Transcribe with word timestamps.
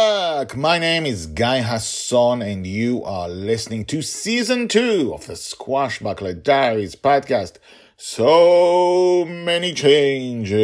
Back. 0.00 0.56
My 0.56 0.78
name 0.78 1.04
is 1.04 1.26
Guy 1.26 1.58
Hasson, 1.58 2.40
and 2.40 2.66
you 2.66 3.04
are 3.04 3.28
listening 3.28 3.84
to 3.86 4.00
season 4.00 4.66
two 4.66 5.12
of 5.12 5.26
the 5.26 5.34
Squashbuckler 5.34 6.42
Diaries 6.42 6.96
podcast. 6.96 7.56
So 7.98 9.26
many 9.26 9.74
changes. 9.74 10.54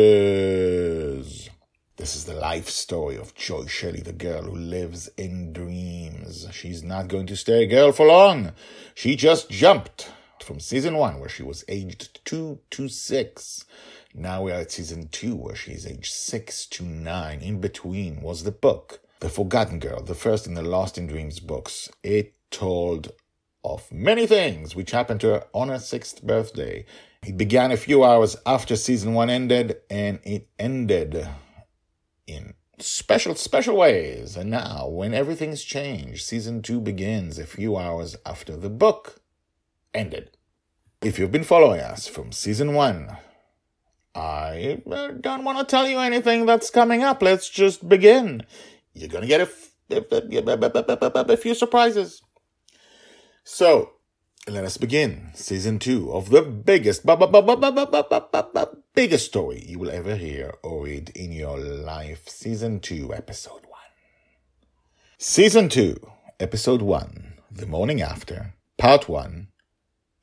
This 1.98 2.16
is 2.16 2.24
the 2.24 2.32
life 2.32 2.70
story 2.70 3.16
of 3.16 3.34
Joy 3.34 3.66
Shelley, 3.66 4.00
the 4.00 4.14
girl 4.14 4.44
who 4.44 4.56
lives 4.56 5.10
in 5.18 5.52
dreams. 5.52 6.48
She's 6.52 6.82
not 6.82 7.08
going 7.08 7.26
to 7.26 7.36
stay 7.36 7.64
a 7.64 7.66
girl 7.66 7.92
for 7.92 8.06
long. 8.06 8.52
She 8.94 9.16
just 9.16 9.50
jumped 9.50 10.10
from 10.42 10.60
season 10.60 10.96
one, 10.96 11.20
where 11.20 11.28
she 11.28 11.42
was 11.42 11.62
aged 11.68 12.24
two 12.24 12.60
to 12.70 12.88
six. 12.88 13.66
Now 14.14 14.44
we 14.44 14.52
are 14.52 14.60
at 14.60 14.72
season 14.72 15.08
two, 15.08 15.36
where 15.36 15.54
she 15.54 15.72
is 15.72 15.86
aged 15.86 16.14
six 16.14 16.64
to 16.68 16.82
nine. 16.84 17.42
In 17.42 17.60
between 17.60 18.22
was 18.22 18.44
the 18.44 18.50
book, 18.50 19.00
The 19.20 19.28
Forgotten 19.28 19.78
Girl, 19.78 20.02
the 20.02 20.14
first 20.14 20.46
in 20.46 20.54
the 20.54 20.62
Lost 20.62 20.98
in 20.98 21.06
Dreams 21.06 21.40
books. 21.40 21.88
It 22.02 22.34
told 22.50 23.12
of 23.64 23.90
many 23.90 24.26
things 24.26 24.76
which 24.76 24.92
happened 24.92 25.20
to 25.20 25.26
her 25.28 25.44
on 25.52 25.68
her 25.68 25.78
sixth 25.78 26.22
birthday. 26.22 26.84
It 27.24 27.36
began 27.36 27.72
a 27.72 27.76
few 27.76 28.04
hours 28.04 28.36
after 28.46 28.76
season 28.76 29.14
one 29.14 29.30
ended, 29.30 29.78
and 29.90 30.20
it 30.22 30.48
ended 30.58 31.28
in 32.26 32.54
special, 32.78 33.34
special 33.34 33.76
ways. 33.76 34.36
And 34.36 34.50
now, 34.50 34.86
when 34.86 35.14
everything's 35.14 35.64
changed, 35.64 36.24
season 36.24 36.62
two 36.62 36.80
begins 36.80 37.38
a 37.38 37.46
few 37.46 37.76
hours 37.76 38.16
after 38.24 38.56
the 38.56 38.70
book 38.70 39.20
ended. 39.92 40.30
If 41.02 41.18
you've 41.18 41.32
been 41.32 41.44
following 41.44 41.80
us 41.80 42.06
from 42.06 42.32
season 42.32 42.74
one, 42.74 43.16
I 44.14 44.82
uh, 44.90 45.08
don't 45.20 45.44
want 45.44 45.58
to 45.58 45.64
tell 45.64 45.86
you 45.86 45.98
anything 45.98 46.46
that's 46.46 46.70
coming 46.70 47.02
up. 47.02 47.20
Let's 47.20 47.50
just 47.50 47.88
begin. 47.88 48.46
You're 48.96 49.10
going 49.10 49.22
to 49.22 49.28
get 49.28 49.42
a, 49.42 51.36
few 51.36 51.54
surprises. 51.54 52.22
So, 53.44 53.92
let 54.48 54.64
us 54.64 54.78
begin 54.78 55.32
season 55.34 55.78
two 55.78 56.10
of 56.12 56.30
the 56.30 56.40
biggest, 56.40 57.04
biggest 58.94 59.26
story 59.26 59.64
you 59.68 59.78
will 59.78 59.90
ever 59.90 60.16
hear 60.16 60.54
or 60.62 60.84
read 60.84 61.10
in 61.14 61.30
your 61.32 61.58
life. 61.58 62.26
Season 62.26 62.80
two, 62.80 63.12
episode 63.12 63.66
one. 63.68 63.90
Season 65.18 65.68
two, 65.68 65.96
episode 66.40 66.80
one, 66.80 67.34
the 67.50 67.66
morning 67.66 68.00
after, 68.00 68.54
part 68.78 69.10
one. 69.10 69.48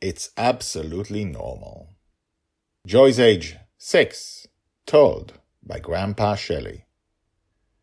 It's 0.01 0.31
absolutely 0.35 1.25
normal. 1.25 1.89
Joy's 2.88 3.19
age, 3.19 3.55
six, 3.77 4.47
told 4.88 5.33
by 5.61 5.78
Grandpa 5.78 6.34
Shelley. 6.35 6.85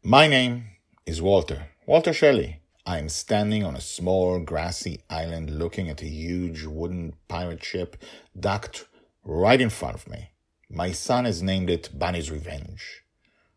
My 0.03 0.27
name 0.27 0.65
is 1.06 1.22
Walter, 1.22 1.71
Walter 1.87 2.12
Shelley. 2.12 2.61
I 2.87 2.99
am 2.99 3.09
standing 3.09 3.65
on 3.65 3.75
a 3.75 3.81
small 3.81 4.38
grassy 4.38 5.00
island 5.09 5.59
looking 5.59 5.88
at 5.88 6.03
a 6.03 6.06
huge 6.06 6.65
wooden 6.65 7.15
pirate 7.27 7.65
ship 7.65 7.97
docked 8.38 8.87
right 9.25 9.60
in 9.60 9.71
front 9.71 9.97
of 9.97 10.09
me. 10.09 10.31
My 10.69 10.93
son 10.93 11.25
has 11.25 11.43
named 11.43 11.71
it 11.71 11.91
Bonny's 11.93 12.31
Revenge. 12.31 13.03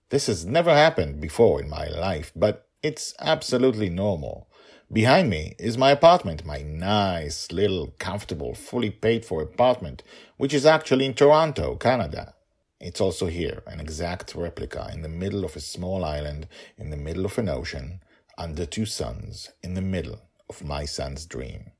This 0.09 0.27
has 0.27 0.45
never 0.45 0.73
happened 0.73 1.19
before 1.19 1.61
in 1.61 1.69
my 1.69 1.87
life, 1.87 2.31
but 2.35 2.67
it's 2.81 3.13
absolutely 3.19 3.89
normal. 3.89 4.47
Behind 4.91 5.29
me 5.29 5.55
is 5.59 5.77
my 5.77 5.91
apartment, 5.91 6.45
my 6.45 6.61
nice, 6.61 7.51
little, 7.51 7.93
comfortable, 7.99 8.53
fully 8.53 8.89
paid 8.89 9.25
for 9.25 9.41
apartment, 9.41 10.03
which 10.37 10.53
is 10.53 10.65
actually 10.65 11.05
in 11.05 11.13
Toronto, 11.13 11.75
Canada. 11.75 12.35
It's 12.79 12.99
also 12.99 13.27
here, 13.27 13.63
an 13.65 13.79
exact 13.79 14.35
replica 14.35 14.89
in 14.93 15.01
the 15.01 15.09
middle 15.09 15.45
of 15.45 15.55
a 15.55 15.61
small 15.61 16.03
island, 16.03 16.47
in 16.77 16.89
the 16.89 16.97
middle 16.97 17.25
of 17.25 17.37
an 17.37 17.49
ocean, 17.49 18.01
under 18.37 18.65
two 18.65 18.85
suns, 18.85 19.49
in 19.61 19.73
the 19.73 19.81
middle 19.81 20.19
of 20.49 20.63
my 20.63 20.85
son's 20.85 21.25
dream. 21.25 21.71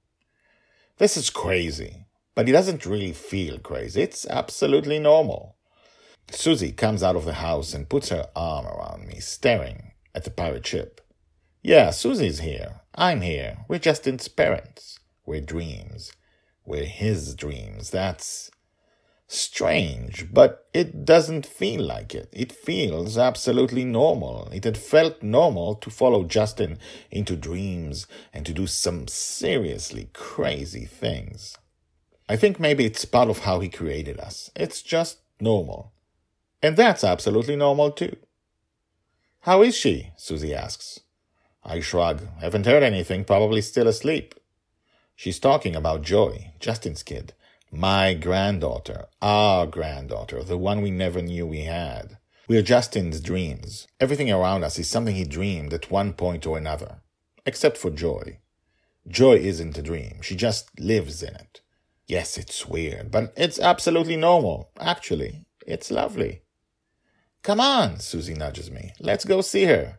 This 0.98 1.18
is 1.18 1.30
crazy, 1.30 2.06
but 2.36 2.48
it 2.48 2.54
doesn't 2.54 2.86
really 2.86 3.14
feel 3.14 3.60
crazy. 3.60 4.02
It's 4.02 4.26
absolutely 4.26 5.00
normal. 5.00 5.56
Susie 6.32 6.72
comes 6.72 7.04
out 7.04 7.16
of 7.16 7.26
the 7.26 7.34
house 7.34 7.74
and 7.74 7.90
puts 7.90 8.10
her 8.10 8.28
arm 8.36 8.66
around 8.66 9.08
me, 9.08 9.20
staring 9.20 9.92
at 10.16 10.24
the 10.24 10.32
pirate 10.32 10.66
ship. 10.66 11.02
Yeah, 11.62 11.92
Susie's 11.92 12.40
here. 12.40 12.82
I'm 12.96 13.22
here. 13.22 13.66
We're 13.68 13.80
just 13.80 14.08
in 14.08 14.20
parents. 14.36 15.00
We're 15.26 15.42
dreams. 15.42 16.12
We're 16.66 16.86
his 16.86 17.36
dreams. 17.36 17.90
That's 17.90 18.52
strange, 19.34 20.32
but 20.32 20.68
it 20.74 21.06
doesn't 21.06 21.46
feel 21.46 21.82
like 21.82 22.14
it. 22.14 22.30
It 22.32 22.52
feels 22.52 23.18
absolutely 23.18 23.84
normal. 23.84 24.50
It 24.52 24.64
had 24.64 24.78
felt 24.78 25.24
normal 25.24 25.76
to 25.76 25.90
follow 25.90 26.24
Justin 26.24 26.80
into 27.12 27.36
dreams 27.36 28.08
and 28.34 28.46
to 28.46 28.54
do 28.54 28.68
some 28.68 29.08
seriously 29.08 30.10
crazy 30.14 30.86
things. 30.86 31.58
I 32.30 32.36
think 32.36 32.60
maybe 32.60 32.86
it's 32.86 33.06
part 33.06 33.30
of 33.30 33.40
how 33.40 33.60
he 33.60 33.70
created 33.70 34.20
us. 34.20 34.50
It's 34.56 34.82
just 34.82 35.20
normal. 35.40 35.94
And 36.62 36.78
that's 36.78 37.04
absolutely 37.04 37.56
normal 37.56 37.92
too. 37.92 38.16
How 39.42 39.62
is 39.62 39.76
she? 39.76 40.12
Susie 40.16 40.54
asks. 40.54 41.02
I 41.66 41.80
shrug. 41.80 42.22
Haven't 42.40 42.66
heard 42.66 42.84
anything, 42.84 43.26
probably 43.26 43.62
still 43.62 43.88
asleep. 43.88 44.36
She's 45.16 45.40
talking 45.40 45.76
about 45.76 46.02
Joy, 46.02 46.54
Justin's 46.60 47.04
kid. 47.04 47.34
My 47.76 48.14
granddaughter, 48.14 49.08
our 49.20 49.66
granddaughter, 49.66 50.44
the 50.44 50.60
one 50.60 50.84
we 50.84 50.92
never 50.92 51.24
knew 51.24 51.48
we 51.48 51.62
had. 51.62 52.20
We're 52.48 52.62
Justin's 52.62 53.20
dreams. 53.20 53.88
Everything 54.00 54.32
around 54.32 54.64
us 54.64 54.78
is 54.78 54.88
something 54.88 55.16
he 55.16 55.24
dreamed 55.24 55.74
at 55.74 55.90
one 55.90 56.14
point 56.14 56.46
or 56.46 56.56
another. 56.56 57.02
Except 57.48 57.78
for 57.78 57.90
Joy. 57.90 58.38
Joy 59.08 59.38
isn't 59.38 59.76
a 59.76 59.82
dream. 59.82 60.22
She 60.22 60.36
just 60.36 60.80
lives 60.80 61.24
in 61.24 61.34
it. 61.34 61.62
Yes, 62.06 62.38
it's 62.38 62.68
weird, 62.68 63.10
but 63.10 63.34
it's 63.36 63.60
absolutely 63.60 64.18
normal. 64.18 64.70
Actually, 64.80 65.48
it's 65.66 65.90
lovely. 65.90 66.44
Come 67.42 67.60
on, 67.60 68.00
Susie 68.00 68.36
nudges 68.36 68.70
me. 68.70 68.92
Let's 69.00 69.26
go 69.26 69.42
see 69.42 69.64
her. 69.64 69.98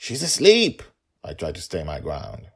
She's 0.00 0.24
asleep. 0.24 0.82
I 1.22 1.34
try 1.34 1.52
to 1.52 1.60
stay 1.60 1.84
my 1.84 2.00
ground. 2.00 2.48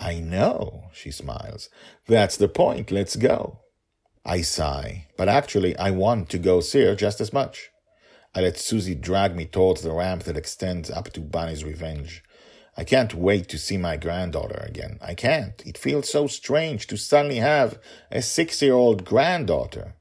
I 0.00 0.18
know, 0.18 0.84
she 0.94 1.10
smiles. 1.10 1.68
That's 2.08 2.38
the 2.38 2.48
point. 2.48 2.90
Let's 2.90 3.16
go. 3.16 3.60
I 4.24 4.40
sigh, 4.40 5.08
but 5.16 5.28
actually 5.28 5.76
I 5.76 5.90
want 5.90 6.30
to 6.30 6.38
go 6.38 6.60
see 6.60 6.84
her 6.84 6.96
just 6.96 7.20
as 7.20 7.32
much. 7.32 7.68
I 8.34 8.40
let 8.40 8.58
Susie 8.58 8.94
drag 8.94 9.36
me 9.36 9.44
towards 9.44 9.82
the 9.82 9.92
ramp 9.92 10.22
that 10.22 10.36
extends 10.36 10.90
up 10.90 11.12
to 11.12 11.20
Bonny's 11.20 11.64
Revenge. 11.64 12.22
I 12.76 12.84
can't 12.84 13.12
wait 13.12 13.48
to 13.48 13.58
see 13.58 13.76
my 13.76 13.96
granddaughter 13.96 14.64
again. 14.66 14.98
I 15.02 15.14
can't. 15.14 15.62
It 15.66 15.76
feels 15.76 16.10
so 16.10 16.26
strange 16.26 16.86
to 16.86 16.96
suddenly 16.96 17.36
have 17.36 17.78
a 18.10 18.22
six 18.22 18.62
year 18.62 18.74
old 18.74 19.04
granddaughter. 19.04 19.96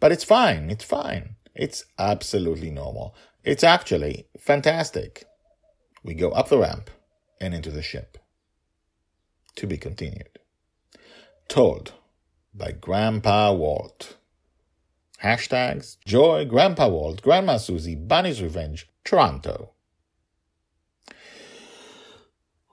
But 0.00 0.12
it's 0.12 0.24
fine. 0.24 0.70
It's 0.70 0.84
fine. 0.84 1.36
It's 1.54 1.84
absolutely 1.98 2.70
normal. 2.70 3.14
It's 3.44 3.64
actually 3.64 4.28
fantastic. 4.38 5.24
We 6.02 6.14
go 6.14 6.30
up 6.30 6.48
the 6.48 6.58
ramp 6.58 6.88
and 7.40 7.52
into 7.52 7.70
the 7.70 7.82
ship. 7.82 8.16
To 9.62 9.68
be 9.68 9.78
continued. 9.78 10.40
Told 11.46 11.92
by 12.52 12.72
Grandpa 12.72 13.52
Walt. 13.52 14.16
Hashtags 15.22 15.98
Joy, 16.04 16.46
Grandpa 16.46 16.88
Walt, 16.88 17.22
Grandma 17.22 17.58
Susie, 17.58 17.94
Bonny's 17.94 18.42
Revenge, 18.42 18.88
Toronto. 19.04 19.70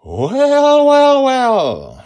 Well, 0.03 0.83
well, 0.87 1.23
well. 1.23 2.05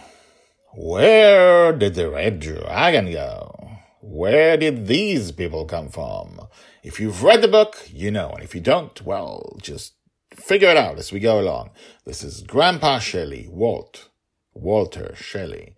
Where 0.74 1.72
did 1.72 1.94
the 1.94 2.10
red 2.10 2.40
dragon 2.40 3.10
go? 3.10 3.78
Where 4.02 4.58
did 4.58 4.86
these 4.86 5.32
people 5.32 5.64
come 5.64 5.88
from? 5.88 6.42
If 6.82 7.00
you've 7.00 7.22
read 7.22 7.40
the 7.40 7.48
book, 7.48 7.88
you 7.90 8.10
know, 8.10 8.32
and 8.32 8.42
if 8.42 8.54
you 8.54 8.60
don't, 8.60 9.00
well, 9.00 9.56
just 9.62 9.94
figure 10.34 10.68
it 10.68 10.76
out 10.76 10.98
as 10.98 11.10
we 11.10 11.20
go 11.20 11.40
along. 11.40 11.70
This 12.04 12.22
is 12.22 12.42
Grandpa 12.42 12.98
Shelley, 12.98 13.48
Walt, 13.50 14.10
Walter 14.54 15.14
Shelley, 15.16 15.74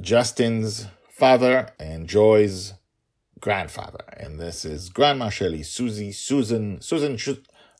Justin's 0.00 0.86
father 1.10 1.68
and 1.78 2.08
Joy's 2.08 2.74
grandfather. 3.40 4.04
And 4.16 4.38
this 4.38 4.64
is 4.64 4.88
Grandma 4.88 5.28
Shelley, 5.28 5.62
Susie, 5.62 6.12
Susan, 6.12 6.80
Susan, 6.80 7.18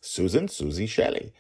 Susan, 0.01 0.49
Susie 0.49 0.87
Shelley. 0.87 1.33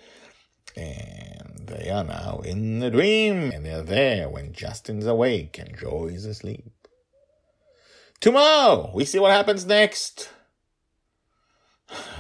And 0.77 1.69
they 1.69 1.91
are 1.91 2.05
now 2.05 2.41
in 2.44 2.81
the 2.81 2.91
dream, 2.91 3.50
and 3.50 3.65
they're 3.65 3.83
there 3.83 4.29
when 4.29 4.53
Justin's 4.53 5.06
awake 5.06 5.59
and 5.59 5.77
Joy's 5.77 6.25
asleep. 6.25 6.71
Tomorrow, 8.21 8.91
we 8.94 9.05
see 9.05 9.19
what 9.19 9.32
happens 9.32 9.65
next. 9.65 10.31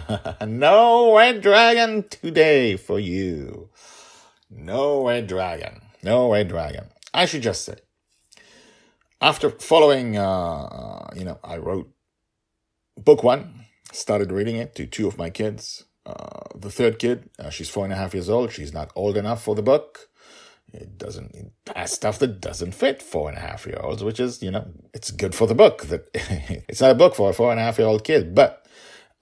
no 0.46 1.16
red 1.16 1.40
dragon 1.40 2.04
today 2.08 2.76
for 2.76 2.98
you. 2.98 3.68
No 4.50 5.06
red 5.06 5.26
dragon. 5.26 5.82
No 6.02 6.32
red 6.32 6.48
dragon. 6.48 6.86
I 7.12 7.26
should 7.26 7.42
just 7.42 7.64
say, 7.64 7.76
after 9.20 9.50
following, 9.50 10.16
uh, 10.16 11.08
you 11.16 11.24
know, 11.24 11.38
I 11.42 11.56
wrote 11.56 11.90
book 12.96 13.22
one, 13.22 13.66
started 13.92 14.32
reading 14.32 14.56
it 14.56 14.74
to 14.76 14.86
two 14.86 15.06
of 15.06 15.18
my 15.18 15.30
kids. 15.30 15.84
Uh, 16.04 16.44
the 16.54 16.70
third 16.70 16.98
kid, 16.98 17.30
uh, 17.38 17.50
she's 17.50 17.68
four 17.68 17.84
and 17.84 17.92
a 17.92 17.96
half 17.96 18.14
years 18.14 18.28
old. 18.28 18.52
She's 18.52 18.72
not 18.72 18.92
old 18.94 19.16
enough 19.16 19.42
for 19.42 19.54
the 19.54 19.62
book. 19.62 20.08
It 20.72 20.98
doesn't 20.98 21.34
it 21.34 21.52
has 21.74 21.92
stuff 21.92 22.18
that 22.18 22.40
doesn't 22.40 22.72
fit 22.72 23.00
four 23.00 23.28
and 23.28 23.38
a 23.38 23.40
half 23.40 23.66
year 23.66 23.80
olds, 23.82 24.04
which 24.04 24.20
is 24.20 24.42
you 24.42 24.50
know 24.50 24.68
it's 24.92 25.10
good 25.10 25.34
for 25.34 25.46
the 25.46 25.54
book. 25.54 25.82
That 25.86 26.08
it's 26.14 26.80
not 26.80 26.90
a 26.90 26.94
book 26.94 27.14
for 27.14 27.30
a 27.30 27.32
four 27.32 27.50
and 27.50 27.60
a 27.60 27.62
half 27.62 27.78
year 27.78 27.86
old 27.86 28.04
kid, 28.04 28.34
but 28.34 28.66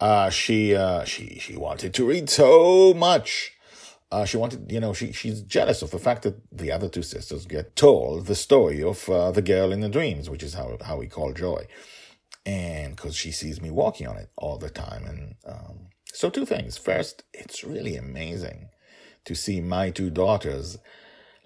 uh, 0.00 0.31
she 0.31 0.75
uh, 0.75 1.05
she 1.05 1.38
she 1.38 1.56
wanted 1.56 1.94
to 1.94 2.06
read 2.06 2.29
so 2.31 2.94
much. 2.94 3.53
Uh, 4.14 4.25
she 4.25 4.37
wanted, 4.37 4.70
you 4.70 4.78
know, 4.78 4.93
she 4.93 5.11
she's 5.11 5.43
jealous 5.43 5.82
of 5.82 5.90
the 5.90 5.99
fact 5.99 6.22
that 6.22 6.37
the 6.52 6.70
other 6.70 6.88
two 6.88 7.02
sisters 7.02 7.46
get 7.46 7.75
told 7.75 8.26
the 8.26 8.37
story 8.37 8.81
of 8.81 9.08
uh, 9.08 9.32
the 9.32 9.43
girl 9.43 9.72
in 9.72 9.81
the 9.81 9.88
dreams, 9.88 10.31
which 10.31 10.44
is 10.44 10.55
how 10.55 10.78
how 10.82 10.96
we 10.96 11.08
call 11.08 11.32
Joy, 11.32 11.66
and 12.46 12.94
because 12.94 13.16
she 13.16 13.32
sees 13.32 13.61
me 13.61 13.72
walking 13.72 14.06
on 14.06 14.16
it 14.16 14.31
all 14.37 14.56
the 14.56 14.70
time. 14.70 15.05
And 15.05 15.34
um, 15.44 15.88
so, 16.12 16.31
two 16.31 16.46
things. 16.46 16.78
First, 16.78 17.25
it's 17.32 17.64
really 17.64 17.96
amazing 17.96 18.69
to 19.25 19.34
see 19.34 19.61
my 19.61 19.90
two 19.90 20.11
daughters 20.11 20.78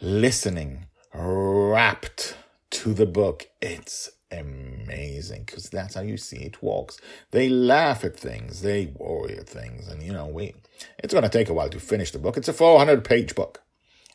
listening, 0.03 0.89
wrapped 1.15 2.37
to 2.71 2.95
the 2.95 3.07
book. 3.07 3.49
It's 3.61 4.11
amazing 4.31 5.45
because 5.45 5.71
that's 5.71 5.95
how 5.95 6.03
you 6.03 6.17
see 6.17 6.39
it 6.39 6.63
walks. 6.63 7.01
They 7.31 7.49
laugh 7.49 8.05
at 8.05 8.17
things, 8.17 8.63
they 8.63 8.93
worry 8.95 9.39
at 9.39 9.49
things, 9.49 9.89
and 9.89 10.03
you 10.03 10.13
know, 10.13 10.27
we 10.27 10.55
it's 10.99 11.15
going 11.15 11.25
to 11.25 11.31
take 11.31 11.49
a 11.49 11.55
while 11.55 11.71
to 11.71 11.81
finish 11.81 12.11
the 12.11 12.19
book. 12.19 12.37
It's 12.37 12.49
a 12.49 12.53
400 12.53 13.05
page 13.05 13.35
book, 13.35 13.63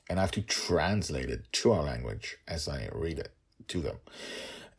and 0.10 0.20
I 0.20 0.24
have 0.24 0.32
to 0.32 0.42
translate 0.42 1.30
it 1.30 1.52
to 1.54 1.72
our 1.72 1.84
language 1.84 2.38
as 2.48 2.68
I 2.68 2.90
read 2.92 3.20
it 3.20 3.34
to 3.70 3.82
them. 3.82 3.98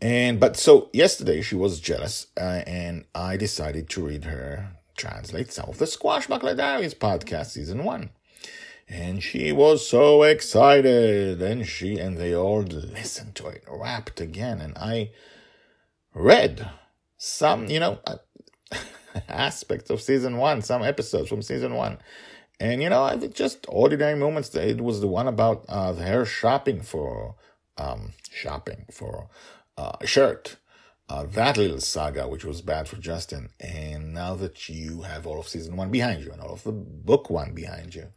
And 0.00 0.38
but 0.38 0.56
so 0.56 0.90
yesterday 0.92 1.42
she 1.42 1.54
was 1.54 1.80
jealous, 1.80 2.26
uh, 2.36 2.62
and 2.66 3.04
I 3.14 3.36
decided 3.36 3.88
to 3.90 4.06
read 4.06 4.24
her 4.24 4.76
translate 4.96 5.52
some 5.52 5.68
of 5.68 5.78
the 5.78 5.86
Squashbuckler 5.86 6.56
Diaries 6.56 6.94
podcast 6.94 7.46
season 7.46 7.82
one 7.82 8.10
and 8.88 9.22
she 9.22 9.52
was 9.52 9.86
so 9.86 10.22
excited 10.22 11.40
and 11.40 11.66
she 11.66 11.98
and 11.98 12.18
they 12.18 12.34
all 12.34 12.62
listened 12.62 13.34
to 13.34 13.46
it 13.46 13.64
rapped 13.68 14.20
again 14.20 14.60
and 14.60 14.76
i 14.76 15.10
read 16.14 16.70
some 17.16 17.66
you 17.68 17.80
know 17.80 17.98
uh, 18.06 18.16
aspects 19.28 19.90
of 19.90 20.00
season 20.00 20.36
one 20.36 20.60
some 20.60 20.82
episodes 20.82 21.28
from 21.28 21.42
season 21.42 21.74
one 21.74 21.98
and 22.60 22.82
you 22.82 22.88
know 22.88 23.16
just 23.32 23.64
ordinary 23.68 24.18
moments 24.18 24.54
it 24.54 24.80
was 24.80 25.00
the 25.00 25.08
one 25.08 25.26
about 25.26 25.64
uh 25.68 25.94
her 25.94 26.24
shopping 26.24 26.80
for 26.80 27.34
um 27.78 28.12
shopping 28.30 28.84
for 28.90 29.28
uh, 29.76 29.92
a 30.00 30.06
shirt 30.06 30.56
uh, 31.08 31.24
that 31.24 31.56
little 31.56 31.80
saga, 31.80 32.26
which 32.26 32.44
was 32.44 32.62
bad 32.62 32.88
for 32.88 32.96
Justin. 32.96 33.50
And 33.60 34.14
now 34.14 34.34
that 34.36 34.68
you 34.68 35.02
have 35.02 35.26
all 35.26 35.38
of 35.38 35.48
season 35.48 35.76
one 35.76 35.90
behind 35.90 36.24
you 36.24 36.32
and 36.32 36.40
all 36.40 36.54
of 36.54 36.64
the 36.64 36.72
book 36.72 37.28
one 37.28 37.52
behind 37.52 37.94
you, 37.94 38.08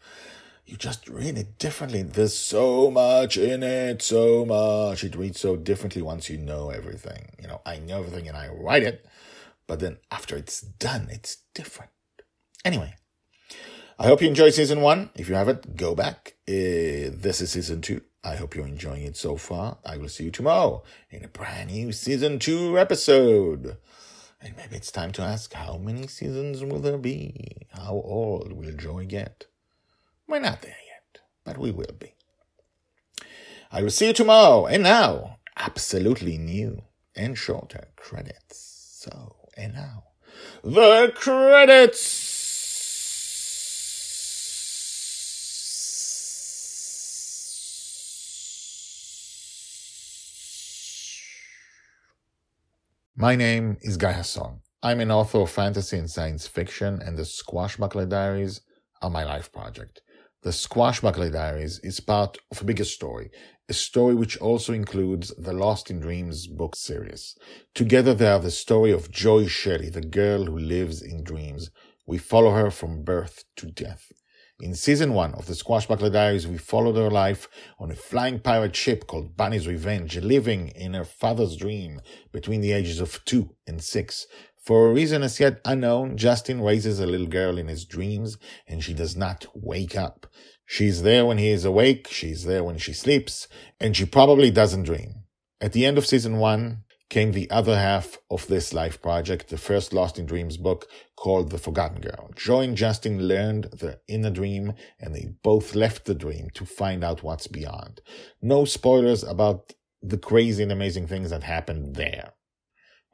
you 0.68 0.76
just 0.76 1.08
read 1.08 1.38
it 1.38 1.58
differently. 1.58 2.04
There's 2.04 2.38
so 2.38 2.92
much 2.92 3.38
in 3.38 3.64
it, 3.64 4.02
so 4.02 4.46
much. 4.46 5.04
It 5.04 5.16
reads 5.16 5.40
so 5.40 5.56
differently 5.56 6.02
once 6.02 6.30
you 6.30 6.38
know 6.38 6.70
everything. 6.70 7.32
You 7.42 7.48
know, 7.48 7.62
I 7.66 7.80
know 7.80 8.00
everything 8.00 8.28
and 8.28 8.36
I 8.36 8.50
write 8.50 8.84
it, 8.84 9.06
but 9.66 9.80
then 9.80 9.98
after 10.12 10.36
it's 10.36 10.60
done, 10.60 11.08
it's 11.10 11.38
different. 11.56 11.92
Anyway, 12.66 12.96
I 13.98 14.08
hope 14.08 14.22
you 14.22 14.28
enjoyed 14.28 14.54
season 14.54 14.82
one. 14.82 15.10
If 15.16 15.30
you 15.30 15.36
haven't, 15.36 15.78
go 15.78 15.96
back. 15.96 16.36
Uh, 16.48 17.16
this 17.16 17.40
is 17.40 17.52
season 17.52 17.82
two. 17.82 18.02
I 18.22 18.36
hope 18.36 18.54
you're 18.54 18.68
enjoying 18.68 19.04
it 19.04 19.16
so 19.16 19.38
far. 19.38 19.78
I 19.86 19.96
will 19.96 20.10
see 20.10 20.26
you 20.26 20.32
tomorrow 20.32 20.84
in 21.10 21.24
a 21.24 21.30
brand 21.30 21.72
new 21.72 21.94
season 21.94 22.40
two 22.40 22.78
episode. 22.78 23.78
And 24.42 24.56
maybe 24.58 24.76
it's 24.76 24.92
time 24.92 25.14
to 25.14 25.22
ask 25.22 25.54
how 25.54 25.78
many 25.78 26.08
seasons 26.08 26.62
will 26.62 26.80
there 26.80 26.98
be? 26.98 27.68
How 27.72 27.94
old 27.94 28.52
will 28.52 28.74
Joy 28.74 29.06
get? 29.06 29.46
We're 30.28 30.40
not 30.40 30.62
there 30.62 30.72
yet, 30.72 31.22
but 31.46 31.58
we 31.58 31.72
will 31.72 31.96
be. 31.98 32.14
I 33.72 33.82
will 33.82 33.90
see 33.90 34.08
you 34.08 34.14
tomorrow. 34.14 34.66
And 34.66 34.84
now, 34.84 35.38
absolutely 35.56 36.38
new 36.38 36.84
and 37.16 37.38
shorter 37.38 37.88
credits. 37.96 38.58
So, 38.92 39.38
and 39.56 39.74
now, 39.74 40.04
the 40.64 41.14
credits! 41.16 42.36
My 53.16 53.36
name 53.36 53.78
is 53.82 53.98
Guy 53.98 54.12
Hasson. 54.12 54.60
I'm 54.84 55.00
an 55.00 55.10
author 55.10 55.40
of 55.40 55.50
fantasy 55.50 55.98
and 55.98 56.10
science 56.10 56.46
fiction, 56.46 57.02
and 57.02 57.18
the 57.18 57.24
Squashbuckler 57.24 58.08
Diaries 58.08 58.62
are 59.02 59.10
my 59.10 59.24
life 59.24 59.52
project. 59.52 60.02
The 60.48 60.54
Squashbuckler 60.54 61.34
Diaries 61.34 61.80
is 61.80 62.00
part 62.00 62.38
of 62.52 62.62
a 62.62 62.64
bigger 62.64 62.86
story, 62.86 63.32
a 63.68 63.74
story 63.74 64.16
which 64.16 64.38
also 64.38 64.72
includes 64.72 65.36
the 65.38 65.52
Lost 65.52 65.92
in 65.92 66.00
Dreams 66.00 66.48
book 66.48 66.74
series. 66.74 67.36
Together 67.76 68.14
they 68.14 68.30
are 68.30 68.40
the 68.40 68.50
story 68.50 68.92
of 68.92 69.12
Joy 69.12 69.48
Shelley, 69.48 69.90
the 69.90 70.00
girl 70.00 70.46
who 70.46 70.58
lives 70.58 71.02
in 71.02 71.26
dreams. 71.26 71.70
We 72.06 72.18
follow 72.18 72.52
her 72.52 72.72
from 72.72 73.04
birth 73.04 73.44
to 73.58 73.66
death. 73.66 74.14
In 74.62 74.74
season 74.74 75.14
one 75.14 75.34
of 75.34 75.48
the 75.48 75.54
Squashbuckler 75.54 76.14
Diaries, 76.14 76.48
we 76.48 76.58
followed 76.58 76.96
her 76.96 77.12
life 77.12 77.50
on 77.78 77.92
a 77.92 77.96
flying 77.96 78.40
pirate 78.40 78.76
ship 78.76 79.06
called 79.06 79.36
Bonny's 79.36 79.68
Revenge, 79.68 80.16
living 80.20 80.70
in 80.70 80.94
her 80.94 81.04
father's 81.04 81.58
dream 81.58 82.00
between 82.32 82.62
the 82.62 82.72
ages 82.72 83.02
of 83.02 83.20
two 83.26 83.54
and 83.68 83.84
six. 83.84 84.26
For 84.68 84.86
a 84.88 84.94
reason 84.94 85.24
as 85.24 85.40
yet 85.40 85.62
unknown, 85.64 86.18
Justin 86.18 86.60
raises 86.62 87.00
a 87.00 87.06
little 87.06 87.28
girl 87.28 87.58
in 87.58 87.70
his 87.70 87.86
dreams 87.86 88.38
and 88.68 88.84
she 88.84 88.94
does 88.94 89.16
not 89.16 89.46
wake 89.56 89.96
up. 89.96 90.28
She's 90.66 91.04
there 91.04 91.26
when 91.26 91.38
he 91.38 91.52
is 91.52 91.64
awake, 91.64 92.10
she's 92.10 92.44
there 92.44 92.66
when 92.66 92.78
she 92.78 92.92
sleeps, 92.92 93.48
and 93.80 93.96
she 93.96 94.06
probably 94.06 94.52
doesn't 94.52 94.84
dream. 94.84 95.24
At 95.62 95.72
the 95.72 95.86
end 95.86 95.98
of 95.98 96.06
season 96.06 96.36
one 96.36 96.84
came 97.10 97.32
the 97.32 97.50
other 97.50 97.78
half 97.78 98.18
of 98.30 98.48
this 98.48 98.74
life 98.74 99.02
project, 99.02 99.48
the 99.48 99.58
first 99.58 99.94
Lost 99.94 100.20
in 100.20 100.26
Dreams 100.26 100.58
book 100.58 100.86
called 101.16 101.50
The 101.50 101.58
Forgotten 101.58 102.02
Girl. 102.02 102.32
Joy 102.36 102.64
and 102.64 102.76
Justin 102.76 103.26
learned 103.26 103.70
they're 103.72 104.02
in 104.10 104.26
a 104.26 104.32
dream 104.32 104.74
and 105.00 105.16
they 105.16 105.30
both 105.44 105.76
left 105.76 106.04
the 106.04 106.14
dream 106.14 106.50
to 106.56 106.66
find 106.66 107.06
out 107.06 107.24
what's 107.24 107.48
beyond. 107.48 108.02
No 108.42 108.66
spoilers 108.66 109.24
about 109.24 109.72
the 110.02 110.18
crazy 110.18 110.62
and 110.62 110.74
amazing 110.74 111.08
things 111.08 111.30
that 111.30 111.44
happened 111.44 111.96
there. 111.96 112.34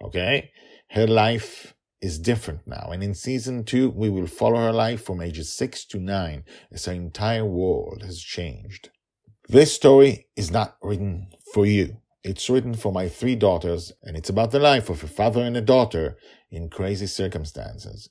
Okay? 0.03 0.49
Her 0.93 1.07
life 1.07 1.73
is 2.03 2.19
different 2.19 2.67
now, 2.67 2.89
and 2.91 3.01
in 3.01 3.15
season 3.15 3.63
two, 3.63 3.89
we 3.89 4.11
will 4.11 4.27
follow 4.27 4.57
her 4.57 4.71
life 4.71 5.03
from 5.03 5.21
ages 5.21 5.51
six 5.51 5.85
to 5.85 5.97
nine 5.97 6.43
as 6.71 6.85
her 6.85 6.93
entire 6.93 7.47
world 7.47 8.03
has 8.03 8.21
changed. 8.21 8.91
This 9.49 9.73
story 9.73 10.27
is 10.35 10.51
not 10.51 10.77
written 10.83 11.29
for 11.51 11.65
you. 11.65 11.97
It's 12.23 12.47
written 12.47 12.75
for 12.75 12.91
my 12.91 13.09
three 13.09 13.35
daughters, 13.35 13.91
and 14.03 14.15
it's 14.15 14.29
about 14.29 14.51
the 14.51 14.59
life 14.59 14.87
of 14.87 15.03
a 15.03 15.07
father 15.07 15.41
and 15.41 15.57
a 15.57 15.61
daughter 15.61 16.15
in 16.51 16.69
crazy 16.69 17.07
circumstances. 17.07 18.07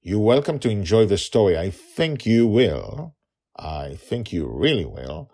You're 0.00 0.18
welcome 0.18 0.58
to 0.60 0.70
enjoy 0.70 1.04
the 1.04 1.18
story. 1.18 1.58
I 1.58 1.68
think 1.68 2.24
you 2.24 2.46
will. 2.46 3.14
I 3.58 3.96
think 3.96 4.32
you 4.32 4.48
really 4.48 4.86
will. 4.86 5.30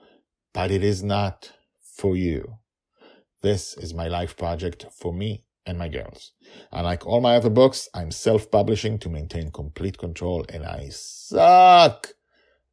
But 0.52 0.72
it 0.72 0.82
is 0.82 1.04
not 1.04 1.52
for 1.80 2.16
you. 2.16 2.58
This 3.40 3.76
is 3.76 3.94
my 3.94 4.08
life 4.08 4.36
project 4.36 4.86
for 4.90 5.12
me 5.12 5.44
and 5.68 5.78
my 5.78 5.88
girls. 5.88 6.32
Unlike 6.72 7.06
all 7.06 7.20
my 7.20 7.36
other 7.36 7.50
books, 7.50 7.88
I'm 7.94 8.10
self-publishing 8.10 8.98
to 9.00 9.08
maintain 9.08 9.52
complete 9.52 9.98
control 9.98 10.44
and 10.48 10.64
I 10.64 10.88
suck 10.90 12.14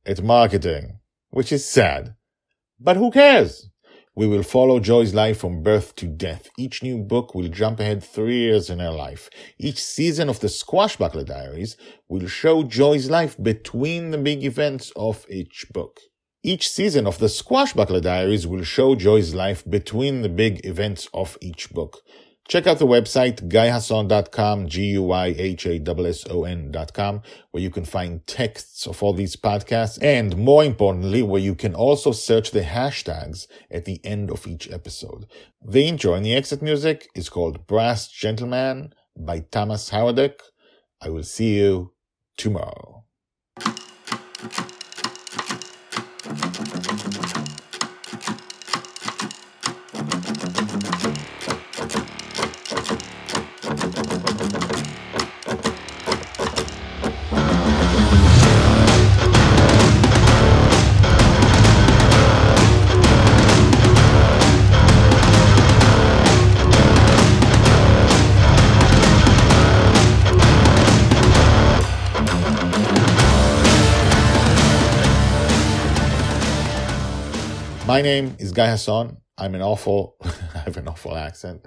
at 0.06 0.24
marketing, 0.24 1.00
which 1.30 1.52
is 1.52 1.68
sad. 1.70 2.16
But 2.80 2.98
who 2.98 3.12
cares? 3.12 3.70
We 4.18 4.28
will 4.28 4.44
follow 4.44 4.80
Joy's 4.80 5.14
life 5.14 5.40
from 5.40 5.62
birth 5.62 5.94
to 5.98 6.08
death. 6.08 6.50
Each 6.58 6.82
new 6.82 7.00
book 7.00 7.36
will 7.36 7.50
jump 7.50 7.82
ahead 7.82 8.02
three 8.02 8.38
years 8.38 8.70
in 8.70 8.80
her 8.80 8.92
life. 8.92 9.30
Each 9.60 9.84
season 9.84 10.30
of 10.30 10.40
the 10.40 10.48
Squashbuckler 10.48 11.25
Diaries 11.25 11.75
will 12.08 12.28
show 12.28 12.64
Joy's 12.64 13.10
life 13.10 13.36
between 13.42 14.12
the 14.12 14.18
big 14.18 14.46
events 14.46 14.94
of 14.96 15.25
each 15.30 15.66
book. 15.74 16.00
Each 16.44 16.70
season 16.70 17.08
of 17.08 17.18
the 17.18 17.25
Squashbuckler 17.25 18.02
Diaries 18.02 18.48
will 18.48 18.64
show 18.64 18.96
Joy's 18.96 19.34
life 19.36 19.70
between 19.70 20.22
the 20.22 20.30
big 20.30 20.66
events 20.66 21.10
of 21.14 21.38
each 21.42 21.72
book. 21.72 22.02
Check 22.48 22.68
out 22.68 22.78
the 22.78 22.86
website 22.86 23.50
guyhasson.com, 23.50 24.68
G-U-Y-H-A-S-S-O-N.com, 24.68 27.22
where 27.50 27.64
you 27.64 27.72
can 27.72 27.86
find 27.86 28.28
texts 28.28 28.86
of 28.86 29.02
all 29.02 29.14
these 29.14 29.36
podcasts 29.36 29.98
and 30.00 30.38
more 30.38 30.64
importantly, 30.64 31.24
where 31.24 31.42
you 31.42 31.56
can 31.56 31.74
also 31.74 32.12
search 32.12 32.52
the 32.52 32.62
hashtags 32.62 33.48
at 33.72 33.86
the 33.86 34.00
end 34.06 34.30
of 34.30 34.46
each 34.46 34.72
episode. 34.72 35.25
The 35.60 35.88
intro 35.88 36.14
and 36.14 36.24
the 36.24 36.36
exit 36.36 36.62
music 36.62 37.10
is 37.16 37.30
called 37.30 37.66
Brass 37.66 38.10
Gentleman 38.10 38.94
by 39.18 39.40
Thomas 39.40 39.90
Howardick. 39.90 40.40
I 41.02 41.10
will 41.10 41.24
see 41.24 41.58
you 41.58 41.94
tomorrow. 42.38 42.95
My 77.96 78.02
name 78.02 78.36
is 78.40 78.52
Guy 78.52 78.68
Hasson. 78.68 79.16
I'm 79.38 79.56
an 79.56 79.62
awful, 79.62 80.18
I 80.54 80.58
have 80.66 80.75
an 80.75 80.90
awful 80.90 81.16
accent. 81.16 81.66